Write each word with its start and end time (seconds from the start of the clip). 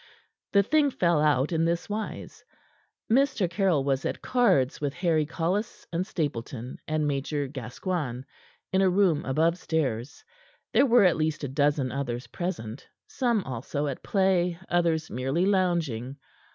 The 0.53 0.63
thing 0.63 0.89
fell 0.89 1.21
out 1.21 1.51
in 1.51 1.63
this 1.65 1.87
wise: 1.87 2.43
Mr. 3.07 3.47
Caryll 3.47 3.83
was 3.83 4.03
at 4.03 4.19
cards 4.19 4.81
with 4.81 4.95
Harry 4.95 5.27
Collis 5.27 5.85
and 5.93 6.07
Stapleton 6.07 6.79
and 6.87 7.05
Major 7.07 7.45
Gascoigne, 7.45 8.23
in 8.73 8.81
a 8.81 8.89
room 8.89 9.23
above 9.25 9.59
stairs. 9.59 10.23
There 10.73 10.87
were 10.87 11.03
at 11.03 11.17
least 11.17 11.43
a 11.43 11.47
dozen 11.47 11.91
others 11.91 12.25
present, 12.25 12.87
some 13.05 13.43
also 13.43 13.85
at 13.85 14.01
play, 14.01 14.57
others 14.69 15.11
merely 15.11 15.45
lounging. 15.45 16.17